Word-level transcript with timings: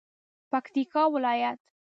پکتیکا 0.51 1.03
ولایت 1.13 1.59